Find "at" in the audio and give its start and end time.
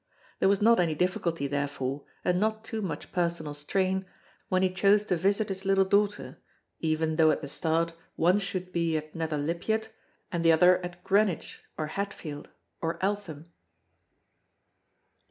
7.29-7.41, 8.97-9.13, 10.83-11.03